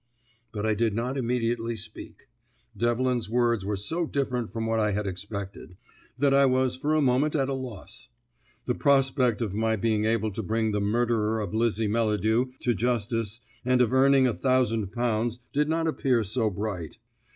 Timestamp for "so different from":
3.77-4.65